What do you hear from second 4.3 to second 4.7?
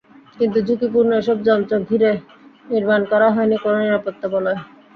বলয়।